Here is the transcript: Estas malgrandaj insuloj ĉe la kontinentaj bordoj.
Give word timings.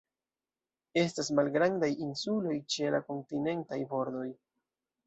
Estas 1.01 1.29
malgrandaj 1.41 1.91
insuloj 2.07 2.57
ĉe 2.77 2.91
la 2.97 3.05
kontinentaj 3.13 3.85
bordoj. 3.95 4.29